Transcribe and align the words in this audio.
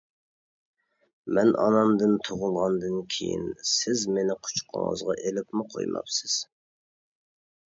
مەن 1.37 1.51
ئانامدىن 1.63 2.13
تۇغۇلغاندىن 2.27 2.95
كېيىن 3.17 3.45
سىز 3.73 4.07
مېنى 4.17 4.37
قۇچىقىڭىزغا 4.49 5.19
ئېلىپمۇ 5.21 5.69
قويماپسىز. 5.77 6.41